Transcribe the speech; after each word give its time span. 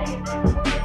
Ay, 0.00 0.79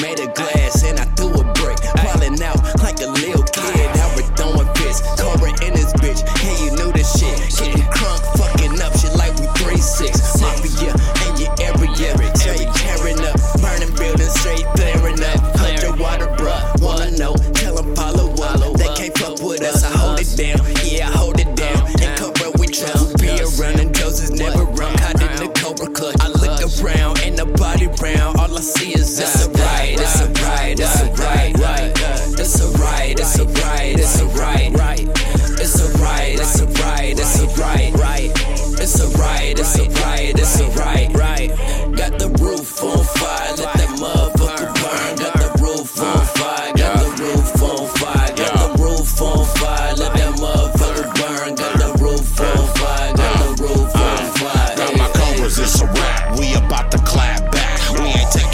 made 0.00 0.20
of 0.20 0.34
glass, 0.34 0.82
and 0.84 0.98
I 0.98 1.04
threw 1.16 1.32
a 1.34 1.44
brick. 1.54 1.78
Falling 2.02 2.40
out 2.42 2.60
like 2.82 3.00
a 3.00 3.08
little 3.08 3.44
kid. 3.44 3.88
Now 3.96 4.08
we're 4.16 4.28
throwing 4.36 4.68
fists. 4.74 5.02
Cobra 5.20 5.50
in 5.64 5.74
this 5.74 5.92
bitch, 5.94 6.20
yeah, 6.42 6.64
you 6.64 6.70
knew 6.76 6.92
the 6.92 7.04
shit. 7.04 7.36
Getting 7.58 7.86
crunk, 7.92 8.22
fucking 8.38 8.80
up 8.82 8.92
shit 8.98 9.14
like 9.16 9.34
we 9.38 9.46
3 9.62 9.76
6. 9.76 10.40
Mafia 10.40 10.92
in 11.26 11.32
your 11.40 11.52
area. 11.60 12.36
Straight 12.36 12.68
tearing 12.74 13.20
up, 13.24 13.36
burning 13.62 13.94
buildings, 13.96 14.34
straight 14.40 14.66
clearing 14.76 15.22
up. 15.22 15.38
Cut 15.56 15.82
your 15.82 15.96
water, 15.96 16.26
bruh. 16.36 16.60
Wanna 16.82 17.10
know? 17.12 17.34
Tell 17.54 17.78
'em 17.78 17.94
follow 17.96 18.30
up. 18.42 18.76
They 18.76 18.88
can't 18.94 19.16
fuck 19.18 19.40
with 19.40 19.62
us. 19.62 19.82
I 19.84 19.90
hold 19.96 20.20
it 20.20 20.36
down. 20.36 20.60
Yeah, 20.84 21.08
I 21.08 21.12
hold 21.12 21.40
it 21.40 21.54
down. 21.56 21.86
And 22.02 22.18
cover 22.18 22.50
we 22.58 22.66
trouble. 22.66 23.16
Be 23.18 23.30
around 23.40 23.80
and 23.80 23.92
doses 23.94 24.30
never 24.30 24.64
run. 24.64 24.96
Caught 24.98 25.22
in 25.22 25.36
the 25.36 25.48
cobra 25.60 25.88
clutch. 25.88 26.16
I 26.20 26.28
look 26.28 26.60
around 26.82 27.20
and 27.24 27.38
the 27.38 27.46
body 27.46 27.88
round. 28.02 28.38
All 28.38 28.56
I 28.56 28.60
see 28.60 28.92
is 28.92 29.20
us. 29.20 29.43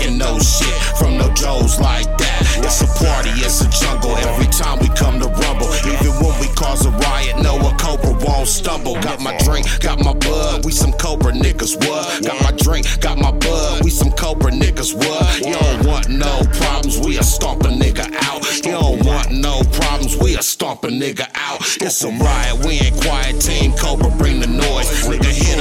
Taking 0.00 0.18
no 0.18 0.38
shit 0.38 0.74
from 0.98 1.16
no 1.16 1.32
Joes 1.34 1.80
like 1.80 2.06
that. 2.18 2.40
It's 2.58 2.82
a 2.82 2.86
party, 2.86 3.30
it's 3.40 3.60
a 3.60 3.68
jungle. 3.68 4.16
Every 4.16 4.46
time 4.46 4.78
we 4.80 4.88
come 4.96 5.20
to 5.20 5.28
rumble, 5.28 5.72
even 5.86 6.12
when 6.22 6.38
we 6.40 6.48
cause 6.54 6.84
a 6.86 6.90
riot, 6.90 7.36
no 7.42 7.56
a 7.56 7.74
cobra 7.78 8.12
won't 8.24 8.48
stumble. 8.48 8.94
Got 9.00 9.20
my 9.20 9.36
drink, 9.38 9.66
got 9.80 9.98
my 10.04 10.12
bud. 10.14 10.64
We 10.64 10.72
some 10.72 10.92
cobra 10.92 11.32
niggas, 11.32 11.76
what? 11.86 12.22
Got 12.24 12.42
my 12.42 12.52
drink, 12.52 12.86
got 13.00 13.18
my 13.18 13.32
bud. 13.32 13.84
We 13.84 13.90
some 13.90 14.12
cobra 14.12 14.50
niggas, 14.50 14.94
what? 14.94 15.38
You 15.38 15.54
don't 15.54 15.86
want 15.86 16.08
no 16.08 16.42
problems, 16.60 16.98
we 16.98 17.18
a 17.18 17.22
stomp 17.22 17.62
a 17.64 17.68
nigga 17.68 18.12
out. 18.24 18.44
You 18.64 18.72
don't 18.72 19.04
want 19.04 19.30
no 19.32 19.62
problems, 19.72 20.16
we 20.16 20.36
a 20.36 20.42
stomp 20.42 20.84
a 20.84 20.88
nigga 20.88 21.30
out. 21.34 21.60
It's 21.80 22.04
a 22.04 22.08
riot, 22.08 22.64
we 22.64 22.80
ain't 22.80 23.00
quiet. 23.00 23.40
Team 23.40 23.72
Cobra, 23.72 24.10
bring 24.18 24.40
the 24.40 24.46
noise. 24.46 24.90
Nigga 25.06 25.32
hit 25.32 25.59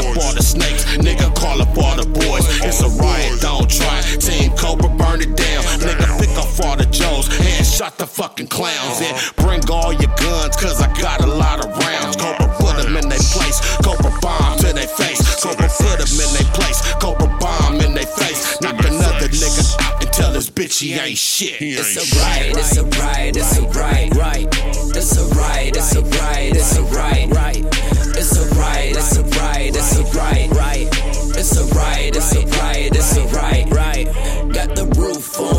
shot 8.20 8.36
the 8.36 8.44
fucking 8.44 8.48
clowns. 8.48 9.02
And 9.02 9.35
bring 9.38 9.62
all 9.69 9.94
your 9.94 10.12
guns, 10.18 10.56
cause 10.56 10.81
I 10.81 10.88
got 11.00 11.24
a 11.24 11.28
lot 11.28 11.66
of 11.66 11.72
rounds. 11.78 12.16
Cobra 12.16 12.47
put 12.59 12.84
them 12.84 12.97
in 12.97 13.09
their 13.09 13.19
place. 13.19 13.59
Cobra 13.84 14.12
bomb 14.22 14.57
to 14.59 14.74
their 14.74 14.88
face. 14.88 15.22
Cobra 15.41 15.68
put 15.68 16.00
them 16.00 16.19
in 16.19 16.30
their 16.34 16.52
place. 16.53 16.81
Cobra 17.00 17.28
bomb 17.40 17.75
in 17.81 17.94
their 17.94 18.06
face. 18.06 18.62
Knock 18.62 18.80
another 18.85 19.28
nigga 19.28 19.81
out 19.81 20.03
and 20.03 20.13
tell 20.13 20.34
this 20.34 20.50
bitch 20.50 20.80
he 20.81 20.94
ain't 20.94 21.18
shit. 21.18 21.62
It's 21.62 21.96
a 21.96 22.19
right, 22.19 22.52
it's 22.56 22.78
a 22.78 22.84
right, 23.02 23.35
it's 23.35 23.57
a 23.57 23.63
right, 23.80 24.13
right. 24.16 24.47
It's 24.96 25.18
a 25.18 25.25
right, 25.36 25.75
it's 25.75 25.96
a 25.96 26.01
right, 26.01 26.51
it's 26.56 26.78
a 26.78 26.84
right, 26.84 27.30
right. 27.30 27.66
It's 28.19 28.36
a 28.36 28.46
right, 28.56 28.91
it's 28.96 29.16
a 29.18 29.24
right, 29.24 29.75
it's 29.75 29.97
a 29.97 30.03
right, 30.18 30.50
right. 30.51 30.88
It's 31.40 31.56
a 31.56 31.66
right, 31.74 32.16
it's 32.16 32.36
a 32.36 32.46
right, 32.59 32.90
it's 32.91 33.16
a 33.16 33.25
right, 33.28 33.66
right. 33.72 34.06
Got 34.53 34.75
the 34.75 34.86
roof 34.97 35.40
on 35.40 35.59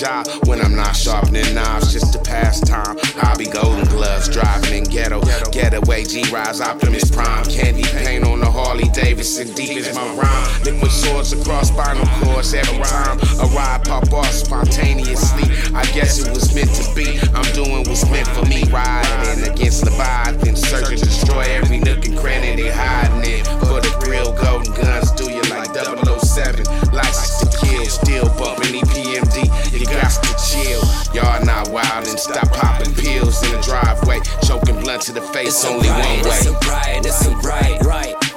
job 0.00 0.26
when 0.46 0.62
I'm 0.62 0.74
not 0.74 0.96
sharpening 0.96 1.54
knives, 1.54 1.92
just 1.92 2.14
a 2.14 2.18
pastime. 2.20 2.96
Hobby 3.20 3.44
golden 3.44 3.84
gloves, 3.84 4.28
driving 4.28 4.72
in 4.72 4.84
ghetto. 4.84 5.20
Getaway 5.52 6.04
G 6.04 6.24
Rise, 6.32 6.60
Optimus 6.60 7.10
Prime. 7.10 7.44
Candy 7.44 7.82
paint 7.82 8.24
on 8.24 8.40
the 8.40 8.50
Harley 8.50 8.88
Davidson, 8.88 9.52
deep 9.52 9.76
is 9.76 9.94
my 9.94 10.14
rhyme. 10.16 10.62
Liquid 10.64 10.90
swords 10.90 11.32
across 11.32 11.68
spinal 11.68 12.06
cords 12.24 12.54
every 12.54 12.78
time. 12.78 13.18
A 13.40 13.46
ride 13.54 13.84
pop 13.84 14.10
off 14.12 14.32
spontaneously. 14.32 15.44
I 15.74 15.84
guess 15.92 16.18
it 16.18 16.32
was 16.32 16.54
meant 16.54 16.72
to 16.80 16.94
be. 16.94 17.20
I'm 17.34 17.52
doing 17.52 17.84
what's 17.84 18.08
meant 18.10 18.28
for 18.28 18.46
me. 18.46 18.64
Riding 18.72 19.52
against 19.52 19.84
Leviathan, 19.84 20.56
search 20.56 20.90
and 20.90 21.00
destroy 21.00 21.42
every 21.42 21.69
To 30.18 30.34
chill. 30.42 30.82
Y'all 31.14 31.44
not 31.44 31.70
wild 31.70 32.06
and 32.08 32.18
stop 32.18 32.48
popping 32.50 32.94
pills 32.94 33.42
in 33.44 33.52
the 33.52 33.62
driveway. 33.62 34.20
Choking 34.46 34.80
blood 34.80 35.00
to 35.02 35.12
the 35.12 35.20
face, 35.20 35.48
it's 35.48 35.64
only 35.64 35.88
right, 35.88 36.04
one 36.04 36.30
way. 36.30 36.38
It's 36.38 36.46
a 36.46 36.52
right, 36.68 37.00
it's 37.04 37.26
a 37.26 37.30
right, 37.36 37.80
right. 37.82 38.29